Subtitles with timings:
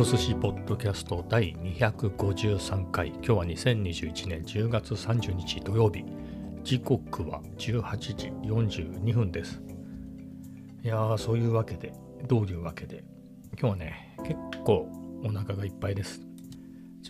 [0.00, 3.08] ト寿司ポッドキャスト第253回。
[3.08, 6.06] 今日は2021年10月30日土曜日。
[6.64, 9.60] 時刻は18時42分です。
[10.82, 11.92] いやーそういうわけで
[12.26, 13.04] どういうわけで。
[13.60, 14.88] 今日はね結構
[15.22, 16.20] お腹がいっぱいです。
[16.20, 16.28] とい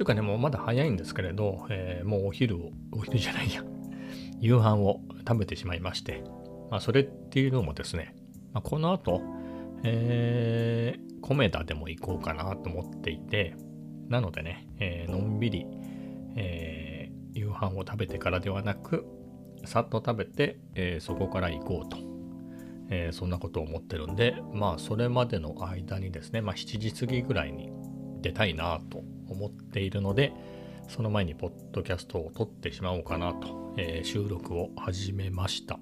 [0.00, 3.62] うかねもうまだ早いんですけれど、えー、もうお昼をお昼じゃないや。
[4.40, 6.24] 夕飯を食べてしまいまして。
[6.72, 8.16] まあそれっていうのもですね、
[8.52, 9.22] まあ、この後
[9.82, 13.54] えー、コメダでも行こうかなと思っていて、
[14.08, 15.66] なのでね、えー、のんびり、
[16.36, 19.06] えー、夕飯を食べてからではなく、
[19.64, 21.98] さっと食べて、えー、そこから行こうと、
[22.92, 27.70] えそんなことを思ってるんで、まあ、それまでの間にですね、まあ、7時過ぎぐらいに
[28.20, 30.32] 出たいなと思っているので、
[30.88, 35.78] その前にポッドキャストを撮ってしまおうかなと、え収録を始めました。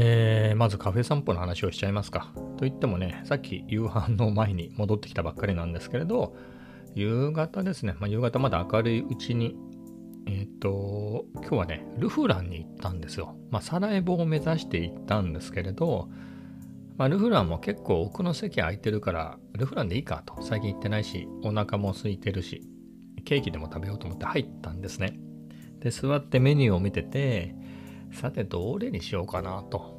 [0.00, 2.30] えー、まずカフェ散歩の話をしちゃいますか。
[2.56, 6.36] と言ってもね、さっき夕飯の前に戻ってきたばっかりなんですけれど、
[6.94, 9.56] 夕方ですね、まあ、夕方まだ明るいうちに、
[10.26, 13.36] えっ、ー、と、今日はね、ルフランに行ったんですよ。
[13.50, 16.08] まあ、サラエボを目指して行ったんですけれど、
[16.96, 20.40] まあ、ルフランも結構奥の席空いてるから、ルフランでいいかと。
[20.42, 22.62] 最近行ってないし、お腹も空いてるし、
[23.24, 25.18] ケーキでも食べようと思って入ったんですね。
[25.80, 27.56] で、座ってメニューを見てて、
[28.12, 29.98] さてどれにしようかなと。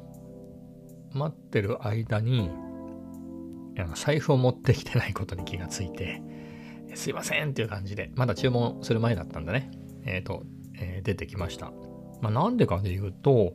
[1.12, 2.50] 待ってる間に
[3.94, 6.22] 財布を持ってきてないことに気がついて
[6.94, 9.70] すいませんっていう感じでまだ注文する前だったんだね。
[10.04, 10.42] えっ、ー、と、
[10.74, 11.72] えー、出てきました。
[12.20, 13.54] まあなんでかで言うと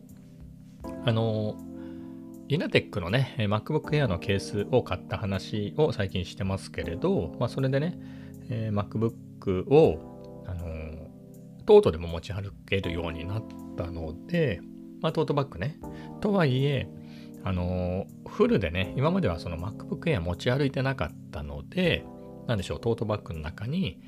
[1.05, 1.55] あの
[2.47, 7.97] イナテックのね MacBook Air のケースを買った話を最近してますけれど、まあ、それでね、
[8.49, 11.09] えー、MacBook をあの
[11.65, 13.43] トートでも持ち歩けるようになっ
[13.75, 14.61] たので、
[15.01, 15.77] まあ、トートバッグね。
[16.21, 16.87] とはいえ、
[17.43, 22.05] あの、フルでね、今まではその MacBook Air 持ち歩いてなかったので、
[22.47, 23.99] なんでしょう、トートバッグの中に、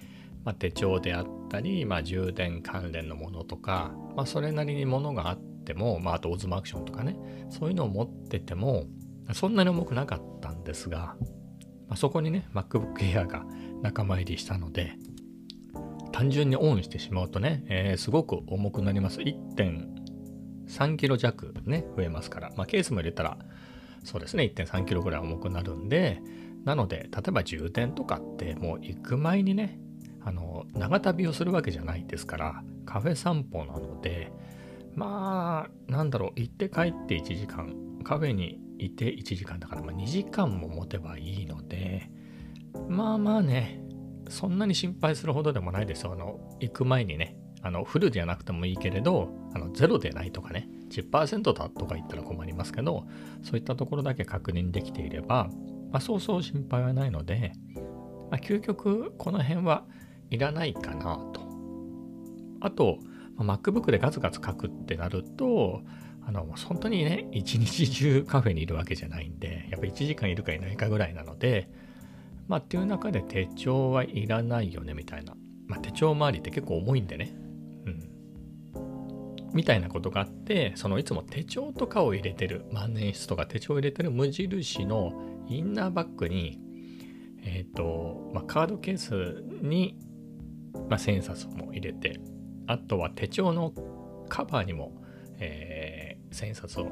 [0.43, 7.17] まあ、手帳であったり、まあ、充電関連のものとか、まあ、それなりにものがあっても、まあ、あとオズマアクションとかね、
[7.49, 8.85] そういうのを持ってても、
[9.33, 11.15] そんなに重くなかったんですが、
[11.87, 13.45] まあ、そこにね、MacBook Air が
[13.81, 14.93] 仲間入りしたので、
[16.17, 19.19] 単純にオンしてしまうとね、えー、すごく重くなります。
[19.19, 22.51] 1.3キロ弱ね、増えますから。
[22.57, 23.37] まあ、ケースも入れたら、
[24.03, 26.19] そうですね、1.3キロぐらい重くなるんで、
[26.65, 29.79] なので、例えば充電とかってもう行く前にね、
[30.23, 34.31] あの、長旅をするわけじゃないですから、カフェ散歩なので、
[34.95, 42.09] まあ、なんだろう、行って帰って1時間、カフェにいて1時間だから、まあ、2時間も持てばいいので、
[42.89, 43.83] まあまあね、
[44.29, 46.13] そんなに心配するほどでもないですよ。
[46.13, 53.05] あの、行く前にね、あの、フルじゃなくてもいいけれど、あの、ゼロでないとかね、10%だとか言ったら困りますけど、
[53.43, 55.49] そういったところだけ確認できていれば、
[55.91, 57.53] まあ、そうそう心配はないので、
[58.29, 59.85] まあ、究極、この辺は
[60.29, 61.41] いらないかなと。
[62.61, 62.99] あと、
[63.35, 65.81] まあ、MacBook でガツガツ書くってなると、
[66.25, 71.69] あの、本当にね、一日中カフェにいるわけじゃないんで、やっぱ1時間いるかいないかぐらいなので、
[72.47, 75.35] まあっていう中で手帳はいらないよねみたいな。
[75.67, 77.33] まあ手帳周りって結構重いんでね。
[77.85, 78.09] うん。
[79.53, 85.13] みたいなことがあって、そのいつも手帳とかを入れてる、万年筆とか手帳を入れてる無印の
[85.47, 86.59] インナーバッグに、
[87.43, 89.97] えっ、ー、と、まあ、カードケースに、
[90.89, 92.19] まあ、千冊も入れて、
[92.67, 93.73] あとは手帳の
[94.27, 95.01] カバーにも、
[95.39, 96.87] えー、千冊を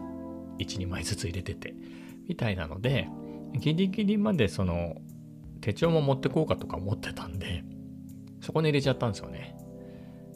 [0.59, 1.73] 1、2枚ずつ入れてて、
[2.27, 3.07] みたいなので、
[3.59, 4.95] ギリギリまでその
[5.66, 7.64] 手帳も持ってこうかとか思ってたんで、
[8.40, 9.56] そこに入れちゃったんですよね。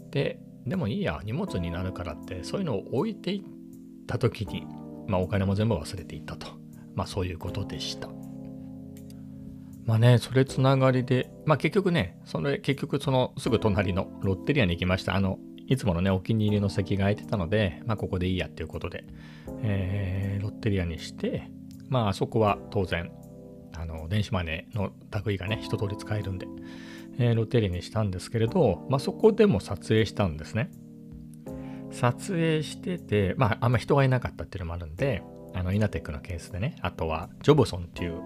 [0.09, 3.43] で、でもいいや、荷物になるからって、そういうのを置いていっ
[4.07, 4.65] た時に、
[5.07, 6.47] まあお金も全部忘れていったと。
[6.95, 8.09] まあそういうことでした。
[9.85, 15.15] まあね、それつながりで、まあ結局ね、それ結局そのすぐ隣のロッテリアに行きました。
[15.15, 15.37] あの、
[15.67, 19.03] いつものね、お気に入りの席が空いてたので、まあここでいいやっていうことで、
[19.61, 21.51] えー、ロッテリアにして、
[21.87, 23.11] まああそこは当然
[23.73, 24.91] あの電子マネーの
[25.25, 26.47] 類がね、一通り使えるんで、
[27.19, 30.71] えー、ロッテリーにしたんですけれど、まあ、そこでも撮影したんですね。
[31.91, 35.23] 撮影してて、まあ、あんま人がいなかったっていうのもあるんで、
[35.53, 38.21] あの、イナテックのケースでね、あとは、ジョブソンっていう、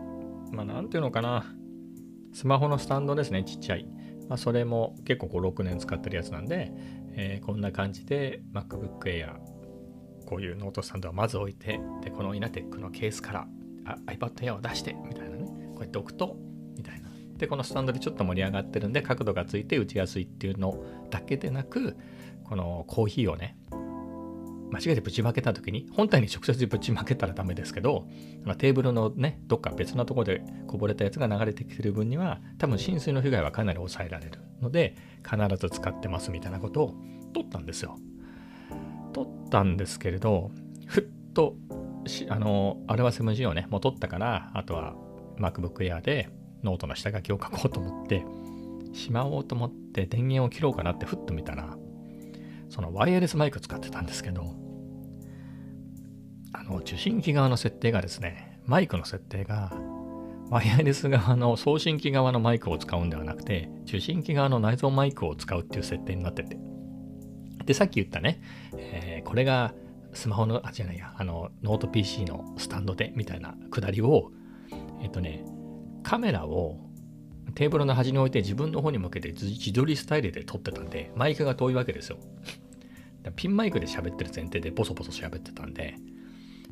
[0.52, 1.46] まあ、なんていうのかな、
[2.34, 3.88] スマホのスタンドですね、ちっちゃい。
[4.28, 6.72] まあ、それも結構5、6年使ってるやつなんで、
[7.16, 9.36] えー、こんな感じで MacBook Air、
[10.26, 13.48] こういうノートスタンドはまず置いて、で、このイナテックのケースから
[14.08, 15.33] iPad Air を出して、みたいな。
[15.84, 16.38] うやって置くと、
[16.78, 17.10] みたいな。
[17.38, 21.98] で、このスタンドでちょっと盛り上がってるんで、角度がついて打ちやすいっていうのだけでなく、
[22.44, 23.58] このコーヒーをね、
[24.74, 28.08] 間違えてぶちまけた時に本体に直接ぶちまけたらダメですけど、
[28.44, 36.96] まあ、テーブルのねどっか別のとこでこぼれたやつが流れてきてる分には多分浸水の被害はかなり抑えられるので必ず使ってますみたいなことを
[37.34, 38.00] 取ったんですよ。
[39.14, 40.50] 取ったんですけれど
[40.88, 41.04] ふっ
[41.36, 41.56] と
[42.30, 44.96] あのアルバ 7G をねもう取ったからあとは
[45.52, 46.30] MacBook Air で
[46.64, 48.26] ノートの下書きを書こうと思って
[48.94, 51.78] しまおうと思って電源を切ろうかなってふっと見たら
[52.70, 54.56] そのワイヤレスマイク使ってたんですけど
[56.54, 59.74] あの受信機側の設定がですねマイクの設定が
[60.50, 66.58] ワイヤレス側の送信機側のマイクを使うんではなくて受信機側の内蔵マイクを使うっていう設定になってて。
[67.66, 68.42] でさっき言ったね、
[68.78, 69.74] えー、これが
[70.14, 74.32] スマホのあじゃないやあのノート PC のスタンドでみたいなくだりを
[75.04, 75.46] えっ、とね
[76.02, 76.80] カメラを
[77.54, 82.18] テーブルの端に置いて自分の方に向けて自撮りスタイルで撮ってたんでマイクが遠いわけですよ
[83.32, 85.96] ピンマイクで喋ってる前提でボソボソ喋ってたんで、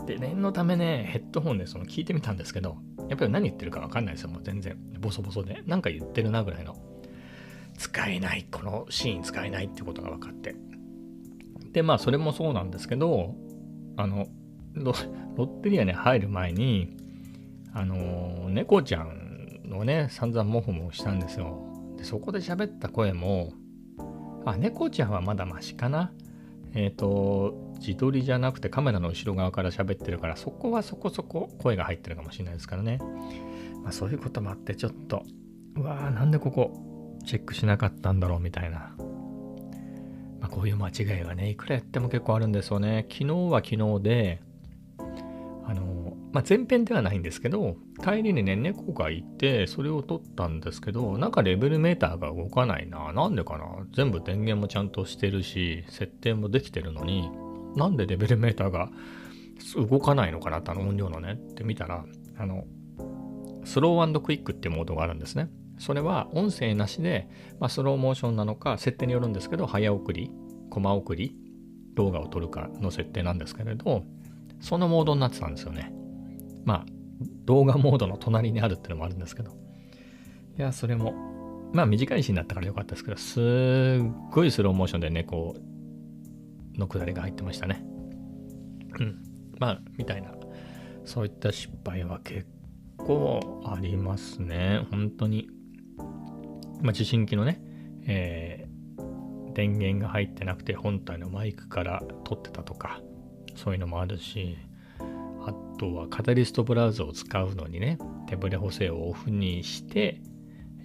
[0.05, 2.77] で、念のためね、ヘッドホンでその聞いてみたんですけど、
[3.09, 4.77] やっぱり何言ってるかわかんないですよ、もう全然。
[4.99, 5.63] ボソボソで。
[5.65, 6.75] なんか言ってるなぐらいの。
[7.77, 10.55] 使えない、このシーン使えないってことが分かって。
[11.71, 13.35] で、まあ、それもそうなんですけど、
[13.95, 14.27] あの、
[14.75, 16.97] ロッテリアに入る前に、
[17.73, 21.65] あの、猫ちゃんのね、散々モフモフしたんですよ。
[21.97, 23.53] で、そこで喋った声も、
[24.45, 26.11] あ、猫ちゃんはまだマシかな？
[26.73, 32.99] えっ、ー、と、自撮りじゃなくてカメラの後ろ側から喋ってるから、そこはそこそこ声が入ってるかもしれないですからね。
[33.83, 35.23] まあそういうこともあって、ちょっと、
[35.75, 38.95] うわーなんでここチェックしなかったんだろうみたいな。
[40.39, 43.05] まあこういう間違いがね、いくらやっても結構あるんですよね。
[43.09, 44.41] 昨日は昨日で、
[46.31, 53.11] まあ、前編ではないんですけど、帰りにね、猫がいて、それを撮ったんですけど、なんかレベルメーターが動かないな。
[53.11, 53.65] なんでかな？
[53.93, 57.29] 全部電源もちゃんとしてるし、設定もできてるのに、
[57.75, 58.89] なんでレベルメーターが
[59.75, 60.59] 動かないのかな？
[60.59, 62.05] ってあの音量のねって見たら、
[62.37, 62.63] あの、
[63.65, 65.49] スロークイックっていうモードがあるんですね。
[65.79, 67.27] それは音声なしで、
[67.59, 70.31] まあ、スローモーションなのか、設定によるんですけど、早送り、
[70.69, 71.35] コマ送り、
[71.95, 74.05] 動画を撮るかの設定なんですけれど、
[74.61, 75.91] そのモードになってたんですよね。
[76.65, 76.85] まあ、
[77.45, 79.51] 動画モードの隣にあるっていうのもあるんですけど。
[80.57, 81.13] いや、それも、
[81.73, 85.55] まあ短いシーンだったからよかったですけど、すっごいスローモーションで猫
[86.77, 87.83] のくだりが入ってましたね。
[88.99, 89.23] うん。
[89.59, 90.33] まあ、みたいな、
[91.05, 92.47] そういった失敗は結
[92.97, 94.85] 構ありますね。
[94.91, 95.47] 本当に。
[96.81, 97.61] まあ、受信機のね、
[98.07, 103.01] えー、電源が入ってなくて本体のマイクから撮ってたとか、
[103.55, 104.57] そういうのもあるし、
[105.45, 107.97] あとはカタリストブラウザを使うのにね、
[108.27, 110.21] 手ブレ補正をオフにして、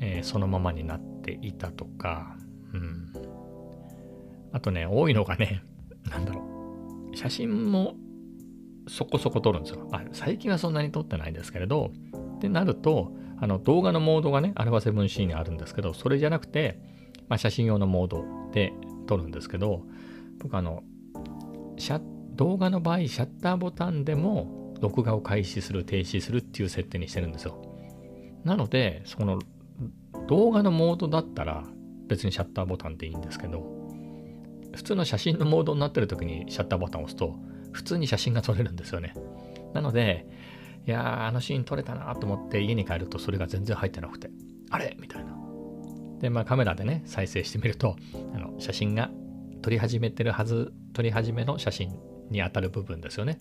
[0.00, 2.36] えー、そのままになっていたとか、
[2.72, 3.12] うん。
[4.52, 5.62] あとね、多いのがね、
[6.10, 6.42] なんだろ
[7.12, 7.94] う、写真も
[8.88, 9.88] そこそこ撮るんですよ。
[9.92, 11.92] あ最近はそんなに撮ってないですけれど、
[12.36, 16.80] ってなると、あの動画のモードがね、α7C にあるんですけど、それじゃなくて、
[17.28, 18.72] まあ、写真用のモードで
[19.06, 19.82] 撮るんですけど、
[20.38, 20.84] 僕あの、
[21.76, 27.60] シャッ動画の場合、シャッターボタンでも録画を開始する、停止するっていう設定にしてるんですよ。
[28.44, 29.40] なので、その
[30.28, 31.64] 動画のモードだったら
[32.06, 33.60] 別にシャッターボタンでいいんですけど、
[34.74, 37.34] 普通の写真のモードになってる時にシャッターボタンを押すと、
[37.72, 39.14] 普通に写真が撮れるんですよね。
[39.72, 40.26] なので、
[40.86, 44.30] いやー、あのシーン撮れたなと思って家に帰るとそれが全然入ってなくて、
[44.70, 44.96] あれ？
[45.00, 45.36] みたいな。
[46.20, 47.96] で、まあカメラでね、再生してみると、
[48.34, 49.10] あの写真が
[49.62, 51.98] 撮り始めてるはず、撮り始めの写真
[52.30, 53.38] にあたる部分ですよね。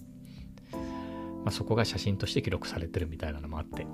[0.72, 3.86] まあ、そこが写真として記録されてるみたいなのもあって。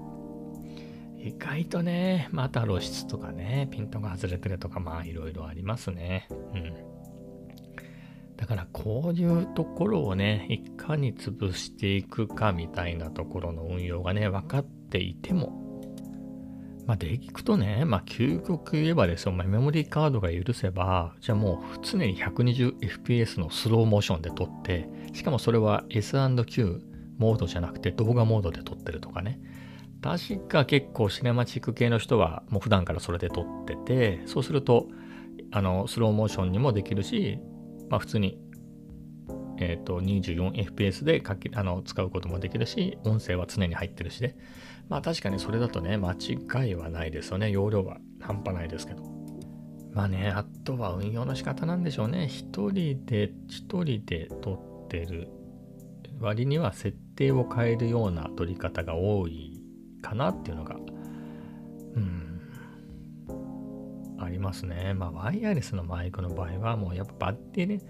[1.19, 6.27] 意外とね、また露出とかね、ピントが外れてるとか、まあいろいろありますね。
[6.29, 6.74] うん。
[8.38, 15.62] だからこういうところをね、いかに潰していくかみたいなところの運用がね、分かっていても、
[16.91, 26.81] まあ、でいくとね、まあ、究極言えばですよ、まあ、メモリーカードが許せば、じゃあもう常に 120fps のスローモーションで撮って、しかもそれは S&Q
[27.17, 29.39] モードじゃなくて動画モードで撮ってるとかね。
[30.01, 34.89] 確か結構シネマチック系の人はもう普段からそれで撮ってて、そうすると、
[35.51, 37.39] あの、スローモーションにもできるし、
[37.89, 38.38] まあ普通に、
[39.60, 44.36] えっ、ー、と、24fps でかけあの使うこともできるし、音声は常に入ってるしで、
[44.91, 47.50] まあ確かにそれだとね、間違いはないですよね。
[47.50, 49.03] 容量は半端ないですけど。
[49.93, 52.27] まあね、あとは運用の仕方なんでしょうね。
[52.27, 55.29] 一人で、一人で撮ってる
[56.19, 59.63] 割には設定を変えるような撮り方が多い
[60.01, 60.75] かなっていうのが、
[61.95, 62.41] うん、
[64.19, 64.93] ありますね。
[64.93, 67.86] まあワイヤレスのマイクの場合はもうやっぱバッテリーね、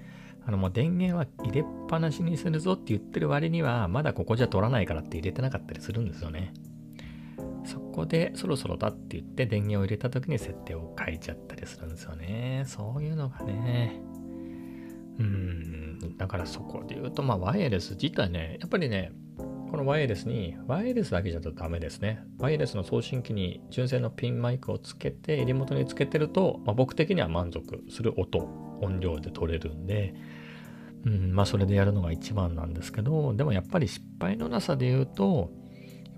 [0.46, 6.54] あのもう電源は入れっぱなしにするぞって言ってる割には、まだここじゃ取らないからって入れてなかったりするんですよね。
[7.66, 12.64] そこでそろそろだって言って電源を入れた時に設定を変えちゃったりするんですよね。
[12.66, 14.02] そういうのがね。
[15.20, 19.12] うん、だからそこで言うと、まあワイヤレス自体ね、やっぱりね、
[19.70, 22.24] このワイヤレスに、ワイヤレスだけじゃダメですね。
[22.40, 28.40] ワイヤレスの送信機に純正のピンマイクをつけて、襟元につけてると、まあ、僕的には満足する音、
[28.82, 30.14] 音量で取れるんで、
[31.06, 35.52] うん、まあそれでやるのが一番なんですけど、でもやっぱり失敗のなさで言うと、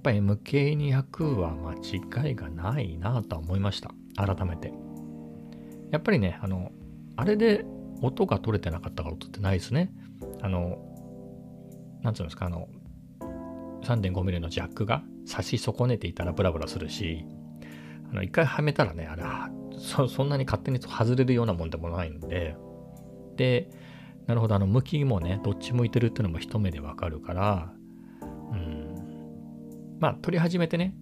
[0.04, 3.92] やっぱり MK200 は間違いがないなと思いました。
[4.18, 4.74] 改めて。
[5.92, 6.72] やっぱりね、あの、
[7.16, 7.64] あれで
[8.02, 9.94] 音が取れてなかったことってないですね。
[10.42, 10.78] あの、
[12.02, 12.68] なんつうんですか、あの、
[13.84, 17.26] 3.5ミリのジャックが差し損ねていたらブラブラするし、
[18.12, 19.24] あの、一回はめたらね、あれ、
[19.78, 22.58] そそんなに勝手に外れるようなもんでもないんで、
[23.38, 23.70] で、
[24.28, 27.74] なるほど、あの、向きもね、どっち向いてるっていうのも一目でわかるから、
[28.52, 28.83] うん、
[30.04, 30.94] まあ、撮り始めてね、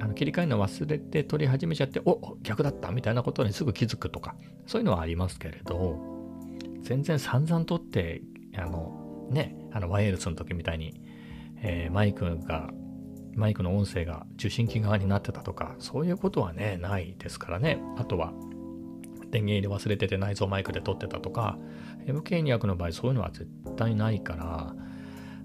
[0.00, 4.36] あの切り替えるの忘れて撮り始めちゃって、お逆だったみたいなことにすぐ気づくとか、
[4.66, 5.98] そういうのはありますけれど、
[6.80, 8.22] 全然散々撮って、
[8.56, 10.98] あの、ね、あのワイヤレスの時みたいに、
[11.60, 12.70] えー、マイクが、
[13.34, 17.78] マイクの音声が受信機側になってたとか、そういうことはね、ないですからね。
[17.98, 18.32] あとは、
[19.30, 21.58] 電源入れ忘れてて内蔵マイクで撮ってたとか、
[22.06, 24.46] MK200 の場合そういうのは絶対ないから、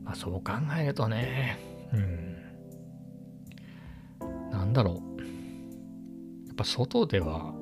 [0.06, 1.58] まあ、そう考えるとね、
[1.92, 2.33] うん、
[4.74, 5.22] だろう。
[6.48, 7.54] やっぱ外では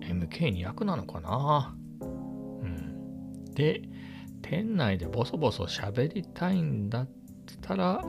[0.00, 1.76] MK200 なのかな。
[2.00, 2.04] う
[2.66, 3.44] ん。
[3.54, 3.82] で、
[4.42, 7.08] 店内でボソボソ喋りたいんだっ
[7.62, 8.02] たら、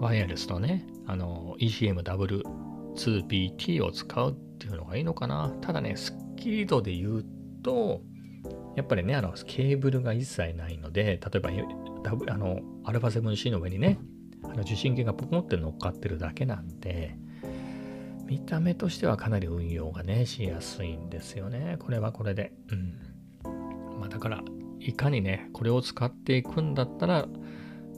[0.00, 5.50] ワイヤレスのね、あの、ECMW2BT を使うっていうのがいいのかな。
[5.60, 7.24] ただね、スッキリ度で言う
[7.62, 8.02] と、
[8.76, 11.50] やっぱりね、あの、ケーブルが一切ないので、例えば、
[12.32, 13.98] あの、α7C の上にね、
[14.44, 17.16] あの受信機がポコンって乗っかってるだけなんで、
[18.26, 21.76] 見た目としてはかなり運用がね、しやすいんですよね。
[21.78, 22.52] これはこれで。
[22.70, 23.98] うん。
[24.00, 24.42] まあだから、
[24.80, 27.26] いかにね、これを使っていくんだったら、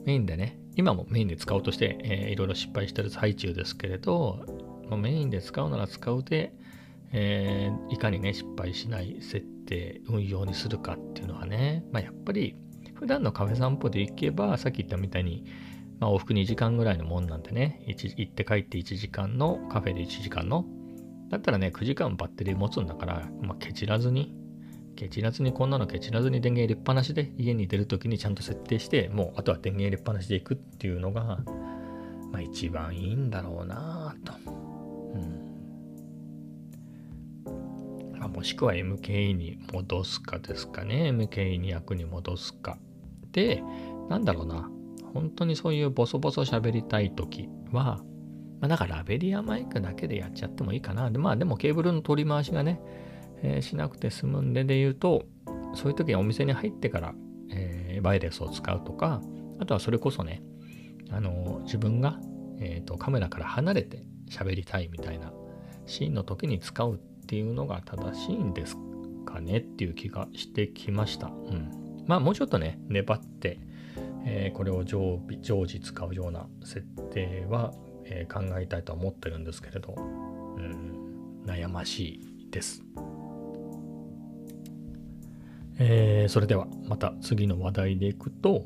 [0.05, 4.45] メインでね、今もメインで使おうとして、えー、いろいろ失敗してる最中ですけれど、
[4.89, 6.53] まメインで使うなら使うで、
[7.11, 12.55] えー、いかにね、失敗しない設定、運用にするかっていうのはね、まあ、やっぱり
[12.95, 15.43] 普段のカフェ散歩で行けば、さっき言ったみたいに、
[15.99, 20.65] まあ、往復2時間ぐらいのもんなんでね、行って帰って1時間の、カフェで1時間の、
[21.29, 24.33] だったらね、9時間バッテリー持つんだから、まあ、ケチらずに、
[24.95, 31.39] ケチらずにこんなのケチらずに電源入れっぱなしで家に出るときにちゃんと設定して、もうあとは電源入れっぱなしで行くっていうのが、
[32.31, 34.33] まあ一番いいんだろうなぁと。
[34.45, 35.49] うん。
[38.19, 41.11] まあ、もしくは MKE に戻すかですかね。
[41.11, 42.77] MKE200 に戻すか。
[43.31, 43.63] で、
[44.09, 44.69] なんだろうな。
[45.13, 48.01] 本当にそういうボソボソ喋りたいときは、
[48.59, 51.09] まあ、なんかラベリアマイクだけでやっちゃってもいいかな。
[51.11, 52.81] でまあでもケーブルの取り回しがね、
[53.41, 55.25] えー、しなくて済むんでで言うと、
[55.75, 57.13] そういう時はお店に入ってから、
[57.51, 59.21] えー、バイレスを使うとか、
[59.59, 60.41] あとはそれこそね、
[61.11, 62.19] あの自分が、
[62.59, 65.31] えーと、カメラから離れて喋りたいみたいな
[65.85, 68.77] シーンの時に使うっていうのが正しいんです
[69.25, 71.27] かねっていう気がしてきました。
[71.27, 71.71] うん。
[72.07, 73.59] まあもうちょっとね、粘って、
[74.31, 77.73] えー、これを常備常時使うような設定は、
[78.05, 80.01] えー、考えたいと思ってるんですけれど、う
[80.61, 82.83] ん、悩ましいです。
[85.79, 88.65] えー、それではまた次の話題でいくと、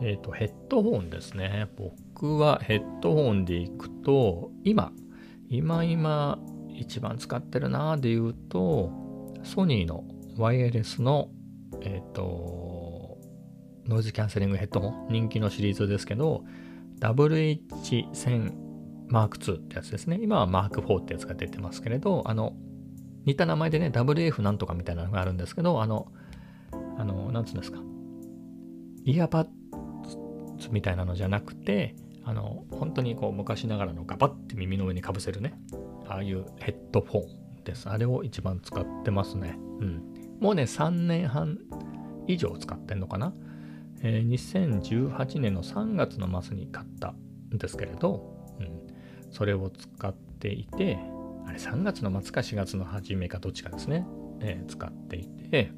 [0.00, 1.68] えっ、ー、と、ヘッドホンですね。
[1.76, 4.90] 僕はヘッドホンでいくと、今、
[5.50, 6.38] 今今
[6.70, 8.90] 一番使ってるなで言うと、
[9.42, 10.04] ソニーの
[10.38, 11.28] ワイヤレスの、
[11.82, 12.63] えっ、ー、と、
[13.86, 16.44] ノイズキャンセリングヘッドホン、人気のシリーズですけど、
[17.00, 18.52] WH1000
[19.10, 20.18] Mark II ってやつですね。
[20.22, 22.54] 今は Mark IV ってやつが出てますけれど、あの、
[23.26, 26.10] 似た名前でね、WF なんとかみたいなのがあるんですけど、あの、
[26.96, 27.80] あの、なんつうんですか、
[29.04, 29.46] イヤパッ
[30.58, 35.54] ツみたいなのじゃなくて、あの、本当にこう昔ながらのガバッて耳の上にかぶせるね、
[36.08, 37.18] ああいうヘッドフォ
[37.60, 37.88] ンです。
[37.88, 39.58] あれを一番使ってますね。
[39.80, 40.02] うん。
[40.40, 41.58] もうね、3年半
[42.26, 43.34] 以上使ってんのかな。
[44.04, 47.14] え、2018年の3月の末に買った
[47.54, 50.98] んですけれど、うん、それを使っていて、
[51.46, 54.06] あれ3月の末か4月の初めかどっちかですね、
[54.40, 55.72] えー、使っていて、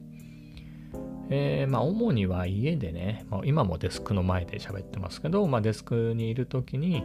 [1.30, 7.04] えー、まあ、主には家でね、まあ、今もデスクの前で喋ってますけど、まあ、デスクにいるときに、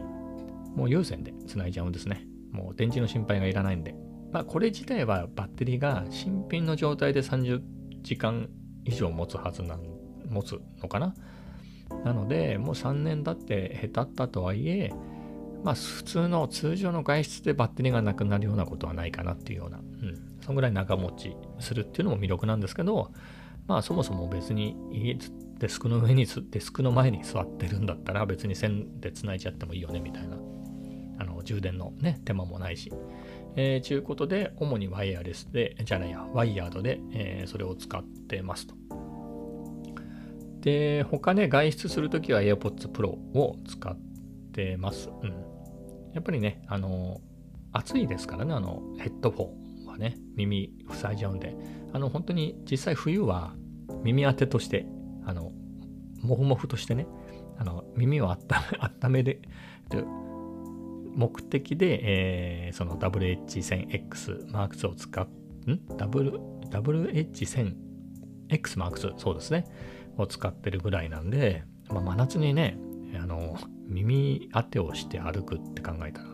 [0.76, 2.26] もう有線で繋いじゃうんですね。
[2.50, 3.94] もう電池の心配がいらないんで。
[4.32, 7.60] まあ、これ自体はバッテリーが新品の状態で30
[8.02, 8.48] 時間
[8.84, 9.91] 以上持つはずなん
[10.32, 11.14] 持つのかな？
[12.04, 14.92] なので、もう3年経って下手ったとはいえ、
[15.62, 23.12] まあ普通の通常の外出でバッテリーがなくなるようなことはないかなっていうような、うん、そのぐらい長持ちするっていうのも魅力なんですけど、
[23.66, 25.16] まあそもそも別に家
[25.58, 30.36] デスクの上に、デスクの前に座ってるんだったら別に線で繋いじゃってもいいよねみたいな、
[31.18, 32.92] あの充電のね、手間もないし。
[33.54, 38.74] えー、ちゅうことで、主にワイヤレスで、じゃないや、ワイヤードで、えー、それを使ってますと。
[40.62, 43.96] で、他ね、外出するときは AirPods Pro を使っ
[44.52, 45.10] てます。
[45.22, 45.30] うん。
[46.14, 47.20] やっぱりね、あの、
[47.72, 49.48] 暑いですからね、あの、ヘッドフォ
[49.84, 51.56] ンはね、耳塞いじゃうんで、
[51.92, 53.54] あの、本当に実際冬は
[54.04, 54.86] 耳当てとして、
[55.24, 55.52] あの、
[56.22, 57.06] もふもふとしてね、
[57.58, 58.62] あの、耳をあった
[59.04, 59.42] 温め る
[61.14, 67.74] 目的で、えー、その WH1000X M2 を使っ、ん ?WH1000X
[68.48, 69.64] M2 そうですね。
[70.16, 72.78] を使ってるぐらいなんで、まあ、真夏にね、
[73.20, 76.28] あの、耳当てをして歩くって考えたら、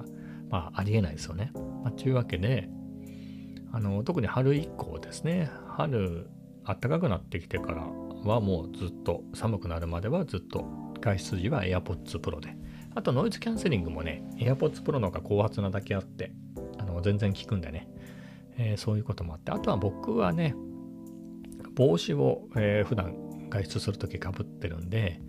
[0.50, 1.52] まあ、ありえないですよね。
[1.82, 2.68] まあ、というわけで、
[3.72, 6.28] あの、特に春以降ですね、春、
[6.64, 7.82] 暖かくなってきてから
[8.24, 10.66] はもうずっと、寒くなるまではずっと
[11.00, 12.56] 外出時は AirPods Pro で。
[12.94, 16.32] あとノイズキャンセリングもね、AirPods Pro の方が高圧なだけあって、
[16.78, 17.88] あの全然効くんでね、
[18.56, 20.54] えー、そういうこともあって、あとは僕はね、
[21.74, 23.14] 帽子を、えー、普段
[23.48, 25.20] 外出するときかぶってるんで、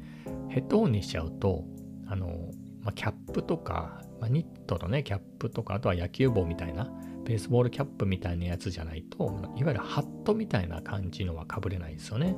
[0.50, 1.66] ヘッドホンにしちゃうと、
[2.08, 6.92] あの、まあ、キャップとか、まあ、ニットのね、キャップとか、あとは野球帽みたいな、
[7.26, 9.26] ベースボールキャップみたいなやつじゃないと、
[9.58, 12.36] いわゆるハットみたいな感じのはかぶれないんですよね。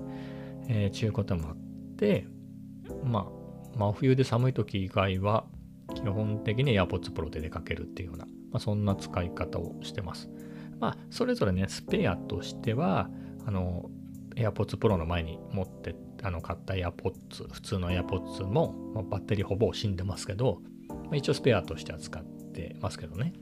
[0.67, 1.55] えー、ちゅうこともあっ
[1.97, 2.27] て、
[3.03, 5.45] まあ、真冬で寒い時以外は、
[5.95, 10.29] 基本的に AirPods Pro で出かけるっていうような、まあ、そんな使い方をしてます。
[10.79, 13.09] まあ、それぞれね、スペアとしては、
[13.45, 13.89] あの、
[14.35, 23.34] AirPods Pro の前に持ってあの買った AirPods 普通の AirPods も、まあ、バッテリーほぼ死んでますけど、まあ、一応スペアとしては使ってますけどね、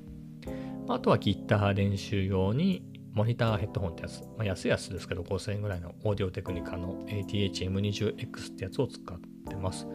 [0.88, 2.84] まあ、あとはギター練習用に
[3.14, 9.88] モニターヘッドホンってやつ、まあ、安いやつですけど5000円ぐらいのオーディオテクニカの ATH-M20X ってやつを使ってます。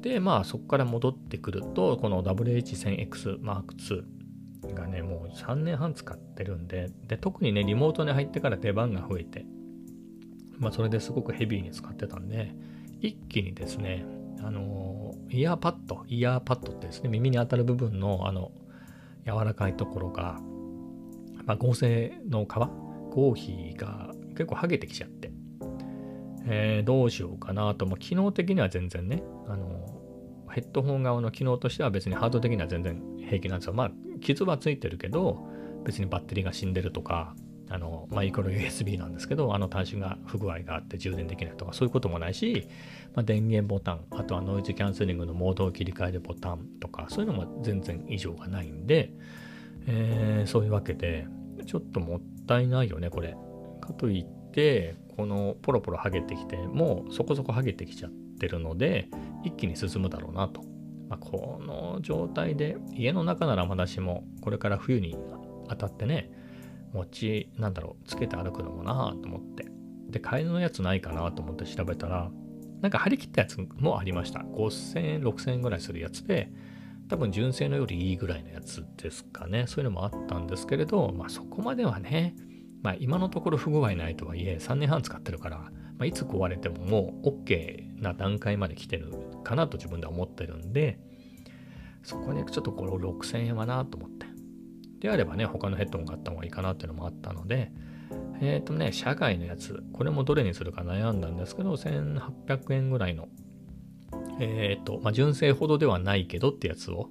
[0.00, 9.46] でまあそこから戻ってくるとこの WH1000X Mark II がねもう3年半使ってるんでで特にねリモートに入ってから出番が増えて
[10.58, 12.54] まあ、それですごくヘビーに使ってたんで、
[13.00, 14.04] 一気にですね、
[14.42, 18.52] あの、イヤーパッド、イヤーパッドってですね、耳に当たる部分の、あの、
[19.26, 20.38] 柔らかいところが、
[21.46, 25.32] まあ、合成の皮、合皮が結構剥げてきちゃって、
[26.46, 30.00] えー、どうしようかなと、も機能的には全然ね、あの、
[30.50, 33.74] ヘッドホン側の機能としては別にハード的には全然平気なんですよ。
[33.74, 33.90] まあ、
[34.20, 35.48] 傷はついてるけど、
[35.84, 37.34] 別にバッテリーが死んでるとか、
[37.70, 42.68] あのマイクロ USB なんですけどあの端子が不具合があって充電できないとかそういうこともないし、
[43.14, 49.12] まあ、電源ボタンあとはノイズキャンセリングのモードを切り替えるボタンとかそういうのも全然異常がないんで、
[49.86, 51.26] えー、そういうわけで
[51.66, 53.36] ちょっともったいないよねこれ。
[53.80, 59.08] かといってこのポロポロ剥げてきてもうそこそこ剥げてきちゃってるので
[59.44, 60.62] 一気に進むだろうなと。
[61.08, 65.14] まあ、この状態で家の中ならまだしもこれから冬に
[65.68, 66.30] 当たってね
[66.94, 69.66] 持ち、なんだろう、つけて歩くのもなぁと思って。
[70.08, 72.30] で、替えのやつないかなと思って調べたら、
[72.80, 74.40] なんか張り切ったやつもありました。
[74.40, 76.50] 5000円、6000円ぐらいするやつで、
[77.08, 79.66] 多分純正のよりいいぐらいのやつですかね。
[79.66, 82.34] そういうのもあったんですけれど、まあそこまではね、
[82.82, 89.12] まあ今のところ不具合ないとはいえ、3年半使ってるから、まあ、いつ壊れてももう OK な段階まで来てる
[89.44, 90.98] かなと自分では思ってるんで、
[92.02, 94.26] そこにちょっとこれ6000円はなと思って。
[95.04, 97.70] であればね、他のヘッドホン買った方がいいかなっていうのもあったので、
[98.40, 103.28] えっ、ー、とね、社外のやつ、これもどれにするか悩んだんですけど、1800円ぐらいの、
[104.40, 107.10] えっ、ー、と、まあ、純正ほどではないけどってやつを、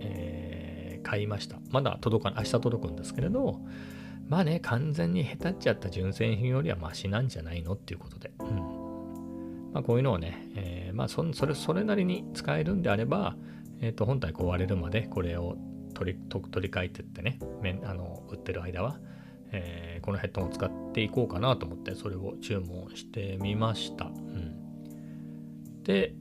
[0.00, 1.56] えー、買いました。
[1.70, 3.60] まだ届かない、明日届くんですけれど、
[4.28, 8.30] まあね、完全に下手っちゃった純正品よりはマシなんじゃないのっていうことで。
[8.40, 9.72] うん。
[9.72, 13.36] まあこういうのをね、え、まあそそれ、それなりに使えるんであれば、
[13.80, 15.56] えっ、と、本体壊れるまでこれを
[15.92, 17.38] 取り取り替えてってね、
[17.84, 18.98] あの売ってる間は、
[19.52, 24.06] えー、このヘッドホンを使っていこうかなと思ってそれを注文してみました。
[24.06, 26.14] うん、で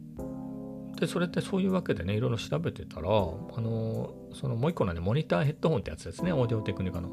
[0.99, 7.09] でそれってそういうわけでねいろいろ調べてたらあのそのもう一個のねモニターヘッドホンってやつですねオーディオテクニカの。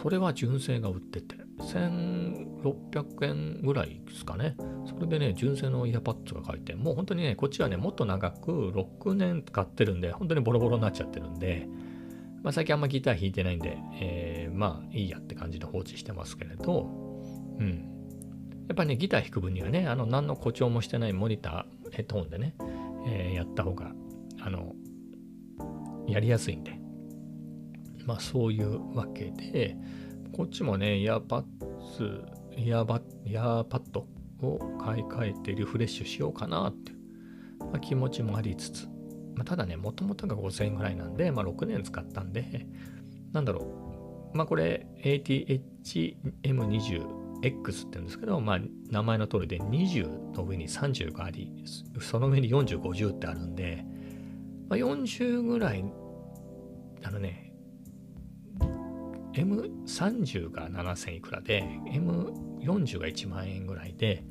[0.00, 4.56] それは純正が売ってて1600円ぐらいですかね。
[4.86, 11.68] それでね純正のイヤーパッドが書いてもう本当にねこっちはねもっと長く6年使ってるんで本当にボロボロになっちゃってるんで
[12.42, 16.90] まあ、最近あんまギター弾いてないんで、えー、まあいいやって感じで放置してますけれど、
[17.58, 17.88] うん。
[18.68, 22.54] やっぱね、ギター弾く分にはね、あの、何の誇張もしてないモニター、ヘッドホンでね、
[23.06, 23.92] えー、やった方が、
[24.40, 24.74] あの、
[26.08, 26.80] やりやすいんで。
[28.06, 29.76] まあ、そういうわけで、
[30.32, 31.44] こっちもね、イヤーパッ
[31.96, 32.24] ツ、
[32.56, 34.06] イヤーバイヤーパッド
[34.40, 36.92] を買い替えてリフレッシュしようかなって、
[37.60, 38.88] まあ、気持ちもありつつ、
[39.34, 42.66] まあ、ただね、もともとが5000円ぐらいなんで、まあ、6年使ったんで、
[43.32, 43.60] なんだろ
[44.34, 51.52] う、まあこれ ATHM20X って言うんですけど、まあ名前の通りで20の上に30があり、
[52.00, 53.84] その上に40、50ってあるんで、
[54.68, 55.84] まあ、40ぐらい、
[57.02, 57.52] あのね、
[59.34, 64.24] M30 が7000いくらで、M40 が1万円ぐらいで、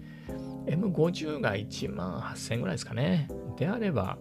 [0.66, 3.28] M50 が1万8000円ぐらいですかね。
[3.58, 4.18] であれば、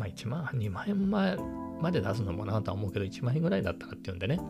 [0.00, 1.36] まあ1万、2万円前
[1.80, 4.40] まで出すのもなとは思うけど、1万円ぐらいだったらっていうんでね、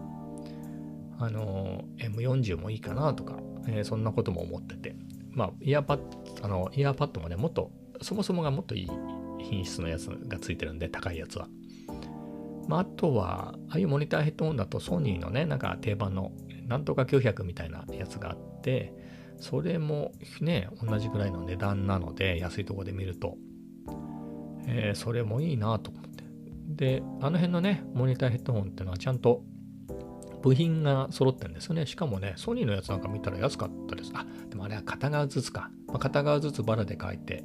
[1.19, 3.37] あの、M40 もいいかなとか、
[3.67, 4.95] えー、そんなことも思ってて、
[5.33, 8.91] まあ、イヤーパッド、あの、イヤーパッドもね、もっと、そもそもがもっといい
[9.41, 11.49] 品質のやつがついてるんで、高いやつは。
[12.69, 16.33] まあ、あとは、ああいうモニターヘッドホンだとソニーのね、なんか定番の
[16.69, 18.95] なんとか900みたいなやつがあって、
[19.39, 23.37] それもね、同じぐらいの値段なので、安いとこで見ると、
[24.67, 26.25] えー、それもいいなと思って。
[26.69, 29.43] で、あの辺のね、モニターヘッドホンっていうのはちゃんと
[30.43, 31.87] 部品が揃ってるんですよね。
[31.87, 34.13] しかもね、ソニーのやつなんか見たら安かったです。
[34.15, 35.71] あ、でもあれは片側ずつか。
[35.87, 37.45] まあ、片側ずつバラで買えて、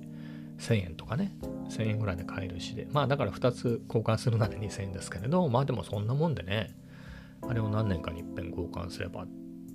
[0.60, 1.36] 1000円とかね、
[1.70, 2.88] 1000円ぐらいで買えるしで。
[2.92, 6.76] まあだから2つ交換するなら2000円ですけれど、まあでもそんなもんでね、
[7.42, 9.28] あれを何年かに一遍交換すればっ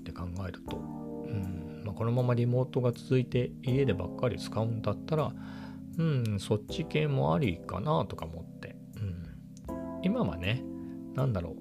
[0.04, 5.32] て考えると、うんまあ、このままリモートが続いて家でばっかり使うんだったら、
[5.98, 10.62] うん、そっち系もありかなとか思って、うん、今はね、
[11.14, 11.56] なんだろ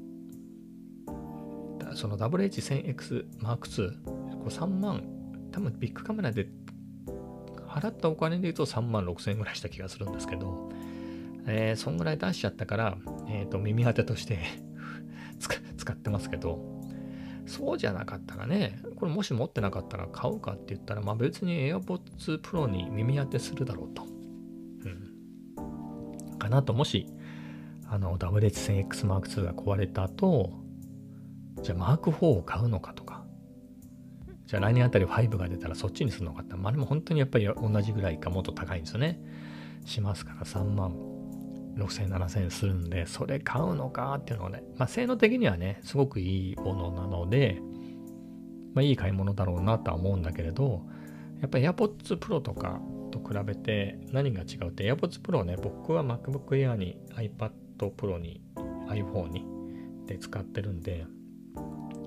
[1.92, 4.00] う、その WH1000XM2、
[4.46, 5.04] 3万、
[5.52, 6.48] 多分ビッグカメラで
[7.68, 10.70] 払ったお金で言うと3万6000円ぐらいした気がするんですけど、
[11.48, 14.40] えー、そんぐらい出しちゃったから、えっ、ー、と、耳当てとして
[15.78, 16.80] 使ってますけど、
[17.46, 24.09] そうじゃなかったらね、これもし持ってなかったら買うかって言ったら、まあ別に AirPods Pro に耳当てするだろうと。
[26.50, 27.08] なと、もし、
[27.88, 30.52] あの、WH1000X Mark II が壊れた後、
[31.62, 33.24] じゃあ Mark IV を買うのかとか、
[34.46, 39.20] じゃあ来年あたり5が出たらそっちにするのかって、まあでも本当にやっぱり同じぐらいかもっと高いんですよね。
[39.86, 40.96] しますから3万
[41.78, 47.62] 6000、7000円するんで、それ買うのかっていうのはね、まあ、性能的にはね、すごくいいものなので、
[48.74, 50.84] まあ、いい買い物だろうなとは思うんだけれど、
[51.42, 52.82] やっぱり AirPods Pro とか
[53.30, 57.52] 比べて何が違うって AirPods Pro ね、僕は MacBook Air に iPad
[57.96, 58.42] Pro に
[58.88, 59.46] iPhone に
[60.08, 61.06] で使ってるんで、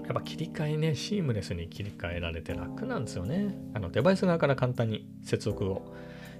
[0.05, 3.55] やっぱ切り替えね、シームレスに切り替えられて楽なんですよね。
[3.75, 5.95] あのデバイス側から簡単に接続を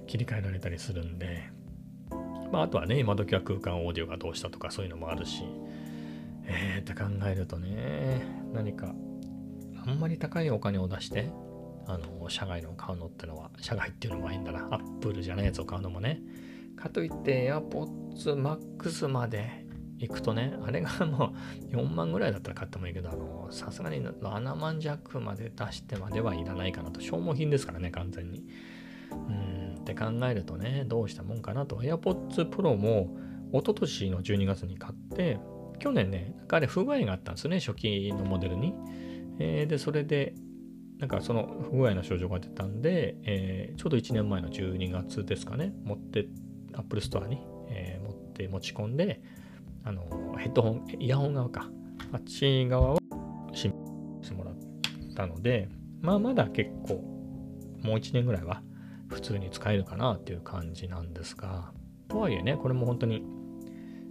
[0.05, 1.43] 切り替えられたりするんで、
[2.51, 5.43] まあ、あとはね、今時は空間オーディオがどうしたとかそういうのもあるし、
[6.45, 8.21] えーって考えるとね、
[8.53, 8.93] 何か、
[9.85, 11.29] あんまり高いお金を出して、
[11.85, 16.21] あの、社外のを買うのってのは、社外っていうのも変だな、アップルじゃないやつを買うのもね、
[16.75, 19.65] かといって AirPods Max まで
[19.99, 21.33] 行くとね、あれがも
[21.71, 28.45] う4万ぐらいだったら買ってもいいけど、あの、さすがに7万弱まで出してまではいらないかなと、消耗品ですからね、完全に。
[29.11, 31.77] うんって考えるとね、どうしたもんかなと。
[31.77, 33.15] AirPods Pro も
[33.51, 35.39] 一昨年の12月に買って、
[35.79, 38.73] 去年ね、なんかあれ不具合があったんですね、初期のモデルに。
[39.39, 40.33] えー、で、それで、
[41.03, 46.27] なんかその不具合の症状が出たんで、えー、ちょうど1年前の12月ですかね、持って、
[46.71, 49.21] Apple Store に、えー、持って持ち込んで、
[49.83, 51.69] あの、ヘッドホン、イヤホン側か、
[52.13, 52.97] あっち側を
[53.51, 54.55] 申請してもらっ
[55.13, 55.67] たので、
[55.99, 57.03] まあまだ結構、
[57.81, 58.63] もう1年ぐらいは
[59.09, 61.73] 普通に使えるかなっていう感じなんですが、
[62.07, 63.25] とはいえね、これも本当に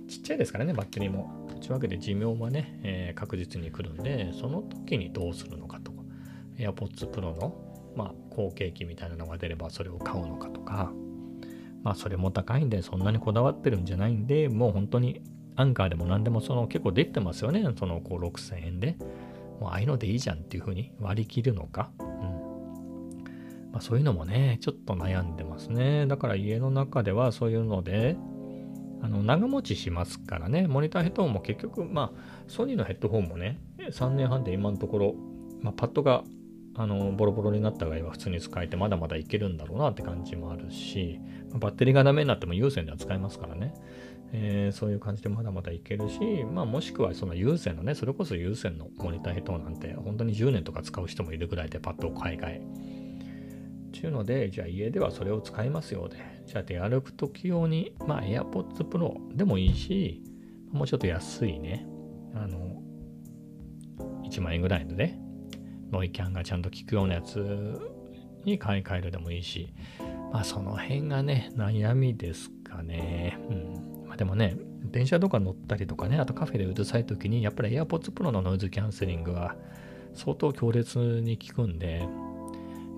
[0.08, 1.48] ちっちゃいですからね、バッテリーも。
[1.62, 6.01] というわけで寿命はね、えー、確実に来るんで、その時にどうするのかとか。
[6.58, 7.54] AirPods Pro の、
[7.96, 10.92] まあ、後継機みたいなのが出ればそれを買うのかとか、
[11.82, 15.22] まあ、それも高いんで、そんなにこだわってるんじゃないんで、もう本当に
[15.56, 17.64] アンカーでも何でもその結構できてますよね。
[17.78, 18.96] そのこう6000円で。
[19.60, 21.90] もうああいうのでいいじゃんっていう風に割り切るのか。
[23.72, 26.06] まあ、そういうのもね、ちょっと悩んでますね。
[26.06, 28.16] だから家の中ではそういうので、
[29.02, 35.14] あの長持ちしますからね、モニターヘッドホンも結局、まあ、ソニーのヘッドホンもね、3年半で今のところ、
[35.60, 36.22] まあ、パッドが
[36.74, 41.20] あのボロボロになった場合は普通に使えてまだまだいけるんだろうなって感じもあるし、
[41.54, 43.74] バッテリーがダメになっても有線では使えますからね、
[44.32, 46.18] えー、そういう感じでまだまだいけるし、
[46.50, 53.02] まあ、もしくはその有線のね、それこそ有線のモニターヘッドなんて本当に10年とか使う人もいるぐらいでパッドを買い替え。
[54.06, 60.22] いうので、じゃあ家ではそれを使いますよで、じゃあ出歩く時用に、まあ AirPods Pro でもいいし、
[60.70, 61.86] もうちょっと安いね、
[62.34, 62.82] あの、
[64.24, 65.18] 1万円ぐらいのね、
[65.92, 67.78] ノイキャンがちゃんと効くようなやつ
[68.44, 69.72] に買い替えるでもいいし、
[70.32, 73.38] まあその辺がね、悩みですかね。
[73.48, 74.06] うん。
[74.08, 79.54] まあでもね、電車とか乗ったりとかね、あとカフェでうるさい時に、やっぱり AirPods Pro のノイズキャンセリングは
[80.14, 82.06] 相当強烈に効くんで、や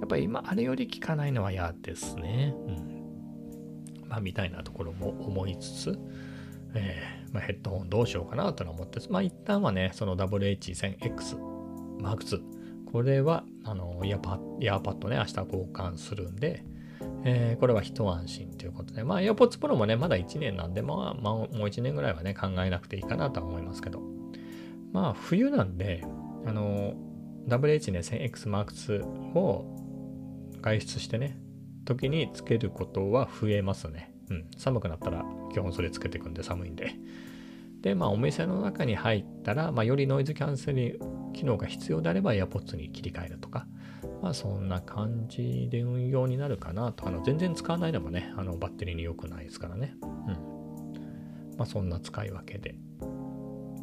[0.05, 2.55] っぱり今あれより効かないのは嫌ですね。
[2.69, 4.09] うん。
[4.09, 5.99] まあみたいなところも思いつつ、
[6.75, 11.37] えーまあ、ヘッドホンどうしようかなと思って、まあ一旦はね、その WH1000X
[12.01, 12.54] Mark II、
[12.95, 16.65] これはあのイヤパイヤーパッドね、明日交換するんで、
[17.25, 24.01] えー、これは一安心ということで、まあ AirPods Pro もね、まだ1年なんで、まあ、まあ、もう1年ぐらいはね、考えなくていいかなとは思いますけど、
[24.93, 26.05] まあ冬なんで、
[26.47, 26.95] あの、
[27.49, 29.05] WH ね、1000X Mark II
[29.41, 29.65] を
[30.63, 31.37] 外出してね、
[31.87, 34.15] 時につけることは増えますね。
[34.31, 34.47] うん。
[34.57, 36.95] 寒くなったら基本それつけていくんで寒いんで。
[37.85, 40.99] で、まあお店の中に入ったら、まあよりノイズキャンセル
[41.35, 43.67] 機能が必要であれば AirPods に切り替えるとか、
[44.23, 47.07] まあそんな感じで運用になるかなと。
[47.07, 49.97] あの全然使わないのもね、あのバッテリーに良くないですからね。
[50.03, 50.09] うん。
[51.59, 52.75] まあそんな使い分けで。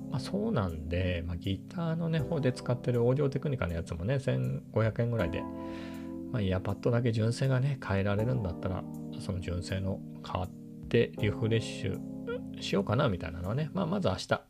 [0.09, 5.41] まあ、そうなんで、まあ、ギターのね、方で使ってるオーディオテクニカのやつもね、1500円ぐらいで、
[6.33, 8.83] まあ、イヤパッドだけ純正がね、変えられるんだったら、
[9.21, 10.47] その純正の買っ
[10.89, 12.10] てリフレッシュ
[12.61, 14.41] しようかなみたいなのはね、まあ、まず明日、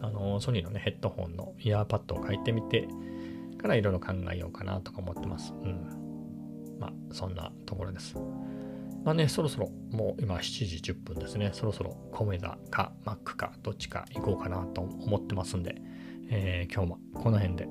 [0.00, 2.88] あのソニーのね、ヘッドホンのイヤーパッドを変えてみて
[3.58, 5.52] からいろいろ考えようかなとか思ってます。
[5.52, 6.76] うん。
[6.78, 8.16] まあ、そんなところです。
[9.04, 11.50] まあね、そろそろもう今7時10分ですね。
[11.52, 15.76] そろそろコメダか Mac かどっちか行こうかなと思ってますんで、
[16.30, 17.68] えー、今日もこの辺で